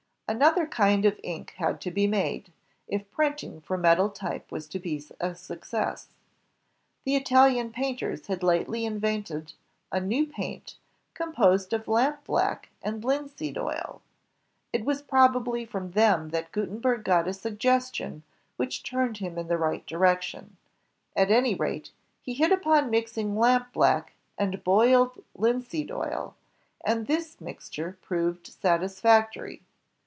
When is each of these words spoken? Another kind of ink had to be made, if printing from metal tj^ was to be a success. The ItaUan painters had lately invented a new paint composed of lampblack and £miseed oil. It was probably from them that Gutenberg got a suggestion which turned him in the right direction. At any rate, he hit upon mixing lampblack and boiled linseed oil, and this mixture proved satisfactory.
Another 0.27 0.65
kind 0.65 1.03
of 1.03 1.19
ink 1.23 1.49
had 1.57 1.81
to 1.81 1.91
be 1.91 2.07
made, 2.07 2.53
if 2.87 3.11
printing 3.11 3.59
from 3.59 3.81
metal 3.81 4.09
tj^ 4.09 4.43
was 4.49 4.65
to 4.69 4.79
be 4.79 5.03
a 5.19 5.35
success. 5.35 6.07
The 7.03 7.19
ItaUan 7.19 7.73
painters 7.73 8.27
had 8.27 8.41
lately 8.41 8.85
invented 8.85 9.51
a 9.91 9.99
new 9.99 10.25
paint 10.25 10.77
composed 11.15 11.73
of 11.73 11.83
lampblack 11.83 12.69
and 12.81 13.03
£miseed 13.03 13.57
oil. 13.57 14.01
It 14.71 14.85
was 14.85 15.01
probably 15.01 15.65
from 15.65 15.91
them 15.91 16.29
that 16.29 16.53
Gutenberg 16.53 17.03
got 17.03 17.27
a 17.27 17.33
suggestion 17.33 18.23
which 18.55 18.83
turned 18.83 19.17
him 19.17 19.37
in 19.37 19.49
the 19.49 19.57
right 19.57 19.85
direction. 19.85 20.55
At 21.13 21.29
any 21.29 21.55
rate, 21.55 21.91
he 22.21 22.35
hit 22.35 22.53
upon 22.53 22.89
mixing 22.89 23.35
lampblack 23.35 24.13
and 24.37 24.63
boiled 24.63 25.21
linseed 25.35 25.91
oil, 25.91 26.35
and 26.85 27.05
this 27.07 27.41
mixture 27.41 27.97
proved 28.01 28.47
satisfactory. 28.47 29.63